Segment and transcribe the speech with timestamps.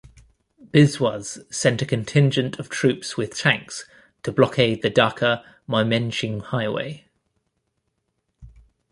[0.73, 3.87] Biswas sent a contingent of troops with tanks
[4.23, 7.05] to blockade the Dhaka-Mymenshing highway.